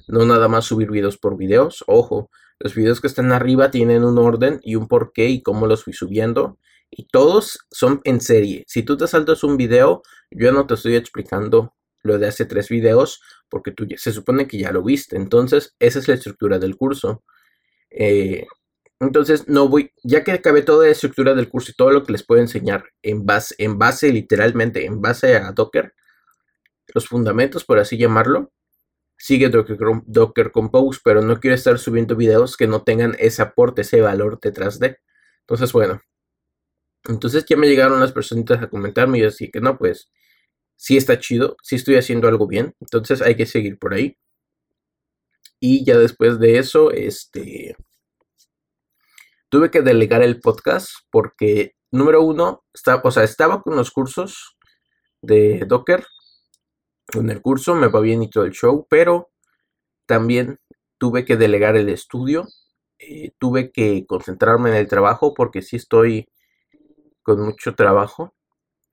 no 0.09 0.25
nada 0.25 0.49
más 0.49 0.67
subir 0.67 0.91
videos 0.91 1.19
por 1.19 1.37
videos. 1.37 1.83
Ojo, 1.87 2.31
los 2.59 2.75
videos 2.75 3.01
que 3.01 3.07
están 3.07 3.33
arriba 3.33 3.71
tienen 3.71 4.05
un 4.05 4.19
orden 4.19 4.61
y 4.63 4.77
un 4.77 4.87
porqué 4.87 5.29
y 5.29 5.43
cómo 5.43 5.67
los 5.67 5.85
fui 5.85 5.93
subiendo. 5.93 6.59
Y 6.91 7.07
todos 7.09 7.61
son 7.71 8.01
en 8.05 8.21
serie. 8.21 8.65
Si 8.67 8.83
tú 8.83 8.97
te 8.97 9.07
saltas 9.07 9.45
un 9.45 9.57
video, 9.57 10.03
yo 10.31 10.53
no 10.53 10.67
te 10.67 10.75
estoy 10.75 10.97
explicando 10.97 11.75
lo 12.03 12.19
de 12.19 12.27
hace 12.27 12.45
tres 12.47 12.69
videos 12.69 13.21
porque 13.49 13.73
tú 13.73 13.87
se 13.97 14.13
supone 14.13 14.47
que 14.47 14.59
ya 14.59 14.73
lo 14.73 14.83
viste. 14.83 15.17
Entonces, 15.17 15.75
esa 15.79 15.99
es 15.99 16.09
la 16.09 16.15
estructura 16.15 16.59
del 16.59 16.77
curso. 16.77 17.23
Eh, 17.91 18.47
entonces, 19.01 19.49
no 19.49 19.67
voy, 19.69 19.93
ya 20.03 20.25
que 20.25 20.33
acabé 20.33 20.61
toda 20.63 20.85
la 20.85 20.93
estructura 20.93 21.35
del 21.35 21.49
curso 21.49 21.71
y 21.71 21.75
todo 21.75 21.91
lo 21.91 22.05
que 22.05 22.13
les 22.13 22.23
puedo 22.23 22.43
enseñar 22.43 22.85
en 23.03 23.25
base, 23.25 23.55
en 23.59 23.79
base 23.79 24.13
literalmente, 24.13 24.85
en 24.85 25.01
base 25.01 25.37
a 25.37 25.53
Docker, 25.53 25.95
los 26.95 27.09
fundamentos, 27.09 27.65
por 27.65 27.79
así 27.79 27.97
llamarlo, 27.97 28.53
sigue 29.17 29.49
Docker, 29.49 30.53
Compose, 30.53 31.01
pero 31.03 31.23
no 31.23 31.41
quiero 31.41 31.55
estar 31.55 31.79
subiendo 31.79 32.15
videos 32.17 32.57
que 32.57 32.67
no 32.67 32.83
tengan 32.83 33.17
ese 33.19 33.43
aporte, 33.43 33.83
ese 33.83 34.01
valor 34.03 34.39
detrás 34.41 34.79
de. 34.79 34.99
Entonces, 35.41 35.73
bueno. 35.73 36.03
Entonces 37.09 37.45
ya 37.47 37.57
me 37.57 37.69
llegaron 37.69 38.01
las 38.01 38.13
personitas 38.13 38.63
a 38.63 38.69
comentarme 38.69 39.19
y 39.19 39.21
yo 39.23 39.27
decía 39.29 39.49
que 39.53 39.61
no, 39.61 39.79
pues 39.79 40.11
sí 40.77 40.97
está 40.99 41.19
chido, 41.19 41.57
sí 41.63 41.77
estoy 41.77 41.97
haciendo 41.97 42.29
algo 42.29 42.47
bien, 42.47 42.75
entonces 42.81 43.23
hay 43.23 43.37
que 43.37 43.47
seguir 43.47 43.79
por 43.79 43.95
ahí. 43.95 44.19
Y 45.61 45.85
ya 45.85 45.99
después 45.99 46.39
de 46.39 46.59
eso, 46.59 46.91
este, 46.91 47.77
tuve 49.51 49.71
que 49.71 49.83
delegar 49.83 50.23
el 50.23 50.41
podcast 50.41 50.89
porque, 51.11 51.75
número 51.91 52.23
uno, 52.23 52.65
está, 52.73 53.01
o 53.05 53.11
sea, 53.11 53.25
estaba 53.25 53.63
con 53.63 53.77
los 53.77 53.91
cursos 53.91 54.57
de 55.23 55.65
Docker, 55.67 56.07
en 57.15 57.31
el 57.31 57.43
curso, 57.43 57.75
me 57.75 57.89
va 57.89 58.01
bien 58.01 58.23
y 58.23 58.31
todo 58.31 58.45
el 58.45 58.53
show, 58.53 58.87
pero 58.89 59.31
también 60.07 60.59
tuve 60.99 61.25
que 61.25 61.37
delegar 61.37 61.77
el 61.77 61.89
estudio, 61.89 62.47
eh, 62.99 63.33
tuve 63.39 63.73
que 63.73 64.07
concentrarme 64.07 64.71
en 64.71 64.77
el 64.77 64.89
trabajo 64.89 65.35
porque 65.35 65.63
sí 65.63 65.77
estoy 65.77 66.29
con 67.23 67.41
mucho 67.41 67.75
trabajo, 67.75 68.35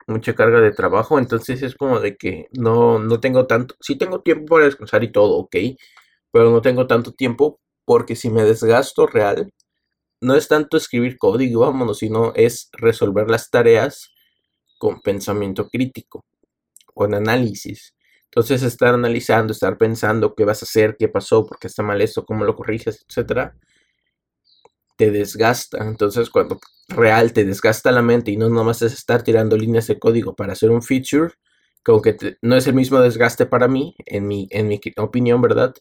mucha 0.08 0.34
carga 0.34 0.60
de 0.60 0.72
trabajo, 0.72 1.18
entonces 1.18 1.62
es 1.62 1.76
como 1.76 2.00
de 2.00 2.16
que 2.16 2.48
no, 2.52 2.98
no 2.98 3.20
tengo 3.20 3.46
tanto, 3.46 3.76
sí 3.80 3.96
tengo 3.96 4.22
tiempo 4.22 4.56
para 4.56 4.64
descansar 4.66 5.04
y 5.04 5.12
todo, 5.12 5.36
ok, 5.38 5.56
pero 6.32 6.50
no 6.50 6.62
tengo 6.62 6.86
tanto 6.88 7.12
tiempo 7.12 7.60
porque 7.84 8.16
si 8.16 8.30
me 8.30 8.42
desgasto 8.44 9.06
real, 9.06 9.52
no 10.20 10.34
es 10.34 10.48
tanto 10.48 10.76
escribir 10.76 11.18
código, 11.18 11.60
vámonos, 11.62 11.98
sino 11.98 12.32
es 12.34 12.68
resolver 12.72 13.28
las 13.30 13.50
tareas 13.50 14.10
con 14.78 15.00
pensamiento 15.02 15.68
crítico, 15.68 16.24
con 16.94 17.14
análisis. 17.14 17.94
Entonces, 18.26 18.62
estar 18.62 18.94
analizando, 18.94 19.52
estar 19.52 19.78
pensando 19.78 20.34
qué 20.34 20.44
vas 20.44 20.62
a 20.62 20.66
hacer, 20.66 20.96
qué 20.98 21.08
pasó, 21.08 21.46
por 21.46 21.58
qué 21.58 21.68
está 21.68 21.82
mal 21.82 22.00
esto, 22.02 22.24
cómo 22.26 22.44
lo 22.44 22.56
corriges, 22.56 23.04
etcétera, 23.08 23.56
te 24.96 25.10
desgasta. 25.10 25.78
Entonces, 25.86 26.30
cuando 26.30 26.58
real 26.88 27.32
te 27.32 27.44
desgasta 27.44 27.92
la 27.92 28.02
mente 28.02 28.30
y 28.30 28.36
no 28.36 28.48
nomás 28.48 28.82
es 28.82 28.92
estar 28.92 29.22
tirando 29.22 29.56
líneas 29.56 29.86
de 29.86 29.98
código 29.98 30.34
para 30.34 30.54
hacer 30.54 30.70
un 30.70 30.82
feature, 30.82 31.32
como 31.84 32.02
que 32.02 32.16
no 32.42 32.56
es 32.56 32.66
el 32.66 32.74
mismo 32.74 33.00
desgaste 33.00 33.46
para 33.46 33.68
mí, 33.68 33.94
en 34.06 34.26
mi, 34.26 34.48
en 34.50 34.68
mi 34.68 34.80
opinión, 34.96 35.40
¿verdad? 35.40 35.74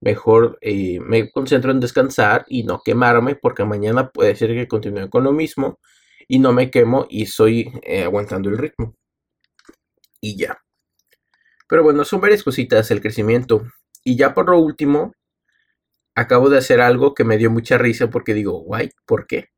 Mejor 0.00 0.58
eh, 0.60 1.00
me 1.00 1.30
concentro 1.30 1.70
en 1.70 1.80
descansar 1.80 2.44
y 2.48 2.64
no 2.64 2.80
quemarme, 2.84 3.36
porque 3.36 3.64
mañana 3.64 4.10
puede 4.10 4.36
ser 4.36 4.50
que 4.50 4.68
continúe 4.68 5.08
con 5.08 5.24
lo 5.24 5.32
mismo 5.32 5.78
y 6.28 6.38
no 6.38 6.52
me 6.52 6.70
quemo 6.70 7.06
y 7.08 7.22
estoy 7.22 7.72
eh, 7.82 8.04
aguantando 8.04 8.50
el 8.50 8.58
ritmo. 8.58 8.94
Y 10.20 10.36
ya. 10.36 10.58
Pero 11.68 11.82
bueno, 11.82 12.04
son 12.04 12.20
varias 12.20 12.42
cositas 12.42 12.90
el 12.90 13.00
crecimiento. 13.00 13.62
Y 14.04 14.16
ya 14.16 14.34
por 14.34 14.48
lo 14.50 14.58
último, 14.58 15.14
acabo 16.14 16.48
de 16.50 16.58
hacer 16.58 16.80
algo 16.80 17.14
que 17.14 17.24
me 17.24 17.38
dio 17.38 17.50
mucha 17.50 17.78
risa 17.78 18.08
porque 18.10 18.34
digo, 18.34 18.60
guay, 18.60 18.90
¿por 19.06 19.26
qué? 19.26 19.48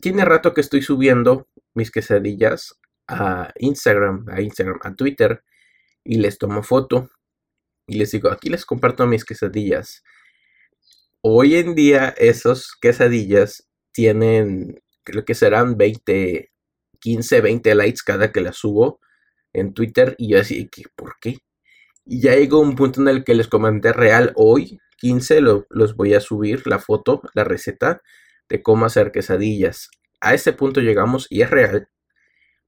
Tiene 0.00 0.24
rato 0.24 0.54
que 0.54 0.62
estoy 0.62 0.82
subiendo 0.82 1.48
mis 1.74 1.90
quesadillas 1.90 2.78
a 3.08 3.52
Instagram, 3.56 4.26
a 4.30 4.40
Instagram, 4.40 4.78
a 4.82 4.94
Twitter 4.94 5.42
y 6.04 6.16
les 6.18 6.38
tomo 6.38 6.62
foto 6.62 7.10
y 7.86 7.96
les 7.96 8.10
digo, 8.12 8.30
aquí 8.30 8.48
les 8.48 8.64
comparto 8.64 9.06
mis 9.06 9.24
quesadillas. 9.24 10.02
Hoy 11.20 11.56
en 11.56 11.74
día 11.74 12.14
esos 12.16 12.76
quesadillas 12.80 13.68
tienen, 13.92 14.82
creo 15.04 15.24
que 15.24 15.34
serán 15.34 15.76
20, 15.76 16.50
15, 17.00 17.40
20 17.40 17.74
likes 17.74 18.00
cada 18.04 18.32
que 18.32 18.40
las 18.40 18.56
subo 18.56 19.00
en 19.52 19.74
Twitter 19.74 20.14
y 20.18 20.30
yo 20.30 20.40
así, 20.40 20.68
¿por 20.96 21.16
qué? 21.20 21.38
Y 22.04 22.20
ya 22.20 22.34
llegó 22.34 22.60
un 22.60 22.74
punto 22.74 23.00
en 23.00 23.08
el 23.08 23.24
que 23.24 23.34
les 23.34 23.48
comenté 23.48 23.92
real 23.92 24.32
hoy, 24.34 24.80
15, 24.98 25.40
los 25.40 25.96
voy 25.96 26.14
a 26.14 26.20
subir, 26.20 26.66
la 26.66 26.78
foto, 26.78 27.22
la 27.34 27.44
receta 27.44 28.00
de 28.48 28.62
cómo 28.62 28.86
hacer 28.86 29.12
quesadillas. 29.12 29.88
A 30.20 30.34
ese 30.34 30.52
punto 30.52 30.80
llegamos 30.80 31.26
y 31.30 31.42
es 31.42 31.50
real 31.50 31.88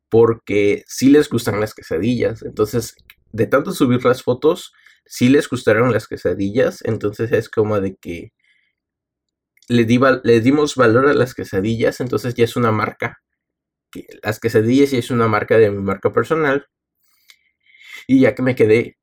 porque 0.09 0.85
sí 0.87 1.11
les 1.11 1.29
gustan 1.29 1.61
las 1.61 1.75
quesadillas. 1.75 2.43
Entonces, 2.43 2.95
de 3.33 3.47
tanto 3.47 3.73
subir 3.73 4.05
las 4.05 4.23
fotos, 4.23 4.73
sí 5.07 5.29
les 5.29 5.49
gustaron 5.49 5.93
las 5.93 6.09
quesadillas. 6.09 6.83
Entonces 6.85 7.33
es 7.33 7.49
como 7.49 7.81
de 7.81 7.97
que 7.97 8.33
le, 9.69 9.85
dimos 10.41 10.77
valor 10.77 11.09
a 11.09 11.15
las 11.15 11.35
quesadillas. 11.35 12.01
Entonces 12.01 12.35
ya 12.35 12.45
es 12.45 12.57
una 12.57 12.73
marca. 12.73 13.21
Las 14.23 14.41
quesadillas 14.41 14.91
ya 14.91 14.99
es 14.99 15.11
una 15.11 15.29
marca 15.29 15.57
de 15.59 15.71
mi 15.71 15.83
marca 15.83 16.13
personal. 16.13 16.67
Y 18.07 18.21
ya 18.21 18.35
que 18.35 18.43
me 18.43 18.55
quedé 18.55 18.99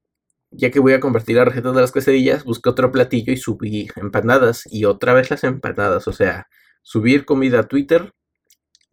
ya 0.51 0.69
que 0.69 0.79
voy 0.79 0.93
a 0.93 0.99
convertir 0.99 1.37
la 1.37 1.45
receta 1.45 1.71
de 1.71 1.81
las 1.81 1.91
quesadillas, 1.91 2.43
busqué 2.43 2.69
otro 2.69 2.91
platillo 2.91 3.31
y 3.31 3.37
subí 3.37 3.87
empanadas 3.95 4.63
y 4.69 4.85
otra 4.85 5.13
vez 5.13 5.29
las 5.31 5.43
empanadas. 5.43 6.07
O 6.07 6.13
sea, 6.13 6.47
subir 6.81 7.25
comida 7.25 7.61
a 7.61 7.67
Twitter 7.67 8.13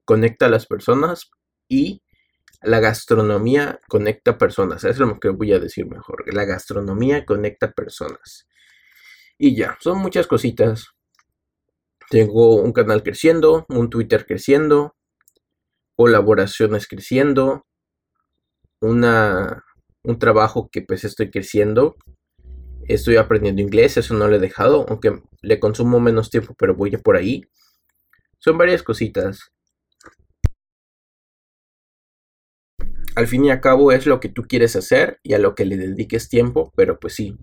conecta 0.05 0.47
a 0.47 0.51
las 0.51 0.67
personas 0.67 1.31
y 1.69 2.03
la 2.63 2.81
gastronomía 2.81 3.81
conecta 3.89 4.39
personas. 4.39 4.85
Eso 4.85 4.91
es 4.91 4.99
lo 4.99 5.21
que 5.21 5.29
voy 5.29 5.53
a 5.53 5.59
decir 5.59 5.87
mejor. 5.87 6.25
La 6.33 6.45
gastronomía 6.45 7.25
conecta 7.25 7.73
personas. 7.73 8.49
Y 9.39 9.57
ya, 9.57 9.77
son 9.81 9.99
muchas 9.99 10.27
cositas. 10.27 10.89
Tengo 12.11 12.57
un 12.57 12.73
canal 12.73 13.03
creciendo, 13.03 13.67
un 13.69 13.91
Twitter 13.91 14.27
creciendo, 14.27 14.97
colaboraciones 15.95 16.89
creciendo, 16.89 17.67
una 18.81 19.65
un 20.03 20.19
trabajo 20.19 20.71
que 20.71 20.83
pues 20.83 21.05
estoy 21.05 21.31
creciendo. 21.31 21.97
Estoy 22.87 23.17
aprendiendo 23.17 23.61
inglés, 23.61 23.99
eso 23.99 24.15
no 24.15 24.29
lo 24.29 24.37
he 24.37 24.39
dejado, 24.39 24.87
aunque 24.89 25.23
le 25.43 25.61
consumo 25.61 26.01
menos 26.01 26.31
tiempo, 26.31 26.55
pero 26.59 26.75
voy 26.75 26.97
por 26.97 27.17
ahí. 27.17 27.45
Son 28.39 28.57
varias 28.57 28.83
cositas. 28.83 29.53
Al 33.19 33.27
fin 33.27 33.45
y 33.47 33.51
al 33.51 33.61
cabo 33.61 33.91
es 33.91 34.07
lo 34.07 34.21
que 34.21 34.29
tú 34.29 34.45
quieres 34.45 34.77
hacer 34.77 35.19
y 35.25 35.35
a 35.35 35.41
lo 35.41 35.57
que 35.57 35.65
le 35.65 35.77
dediques 35.77 36.29
tiempo, 36.29 36.73
pero 36.77 37.01
pues 37.01 37.15
sí, 37.17 37.37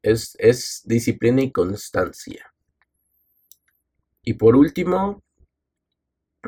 es, 0.00 0.82
disciplina 0.86 1.42
y 1.42 1.52
constancia. 1.52 2.50
Y 4.22 4.32
por 4.32 4.56
último, 4.56 5.22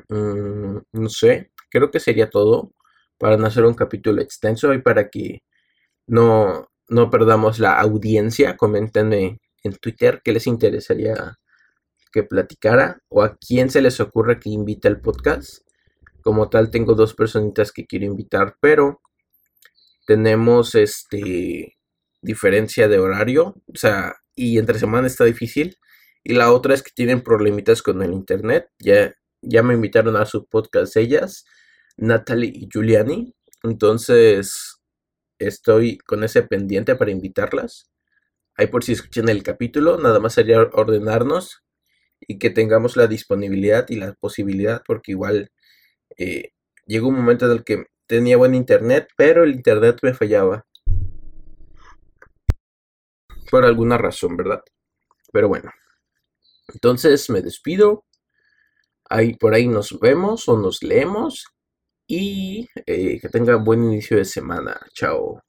mm, 0.08 0.78
no 0.92 1.08
sé, 1.10 1.52
creo 1.70 1.90
que 1.90 2.00
sería 2.00 2.30
todo 2.30 2.72
para 3.18 3.36
no 3.36 3.46
hacer 3.46 3.66
un 3.66 3.74
capítulo 3.74 4.22
extenso 4.22 4.72
y 4.72 4.80
para 4.80 5.10
que 5.10 5.42
no, 6.06 6.70
no 6.88 7.10
perdamos 7.10 7.58
la 7.58 7.78
audiencia. 7.78 8.56
Coméntenme 8.56 9.40
en 9.62 9.72
Twitter 9.76 10.22
qué 10.24 10.32
les 10.32 10.46
interesaría 10.46 11.38
que 12.12 12.22
platicara 12.22 13.02
o 13.10 13.22
a 13.22 13.36
quién 13.36 13.68
se 13.68 13.82
les 13.82 14.00
ocurre 14.00 14.40
que 14.40 14.48
invite 14.48 14.88
al 14.88 15.02
podcast. 15.02 15.69
Como 16.22 16.48
tal, 16.48 16.70
tengo 16.70 16.94
dos 16.94 17.14
personitas 17.14 17.72
que 17.72 17.86
quiero 17.86 18.06
invitar, 18.06 18.56
pero 18.60 19.00
tenemos 20.06 20.74
este 20.74 21.76
diferencia 22.22 22.88
de 22.88 22.98
horario, 22.98 23.54
o 23.66 23.76
sea, 23.76 24.16
y 24.34 24.58
entre 24.58 24.78
semana 24.78 25.06
está 25.06 25.24
difícil. 25.24 25.78
Y 26.22 26.34
la 26.34 26.52
otra 26.52 26.74
es 26.74 26.82
que 26.82 26.90
tienen 26.94 27.22
problemitas 27.22 27.82
con 27.82 28.02
el 28.02 28.12
internet. 28.12 28.68
Ya, 28.78 29.14
ya 29.42 29.62
me 29.62 29.74
invitaron 29.74 30.16
a 30.16 30.26
su 30.26 30.46
podcast 30.46 30.96
ellas, 30.96 31.44
Natalie 31.96 32.52
y 32.54 32.68
Giuliani. 32.70 33.34
Entonces, 33.62 34.80
estoy 35.38 35.98
con 35.98 36.24
ese 36.24 36.42
pendiente 36.42 36.94
para 36.96 37.10
invitarlas. 37.10 37.90
Ahí 38.56 38.66
por 38.66 38.84
si 38.84 38.92
escuchan 38.92 39.28
el 39.28 39.42
capítulo, 39.42 39.98
nada 39.98 40.20
más 40.20 40.34
sería 40.34 40.60
ordenarnos 40.60 41.62
y 42.20 42.38
que 42.38 42.50
tengamos 42.50 42.96
la 42.96 43.06
disponibilidad 43.06 43.86
y 43.88 43.96
la 43.96 44.14
posibilidad, 44.14 44.82
porque 44.86 45.12
igual 45.12 45.50
llegó 46.86 47.08
un 47.08 47.16
momento 47.16 47.46
en 47.46 47.52
el 47.52 47.64
que 47.64 47.84
tenía 48.06 48.36
buen 48.36 48.54
internet, 48.54 49.08
pero 49.16 49.44
el 49.44 49.52
internet 49.54 49.98
me 50.02 50.14
fallaba. 50.14 50.66
Por 53.50 53.64
alguna 53.64 53.98
razón, 53.98 54.36
¿verdad? 54.36 54.62
Pero 55.32 55.48
bueno. 55.48 55.70
Entonces 56.72 57.28
me 57.30 57.42
despido. 57.42 58.04
Ahí 59.08 59.34
por 59.34 59.54
ahí 59.54 59.66
nos 59.66 59.98
vemos 59.98 60.48
o 60.48 60.56
nos 60.56 60.82
leemos 60.82 61.46
y 62.06 62.68
eh, 62.86 63.18
que 63.20 63.28
tengan 63.28 63.64
buen 63.64 63.84
inicio 63.84 64.16
de 64.16 64.24
semana. 64.24 64.80
Chao. 64.92 65.42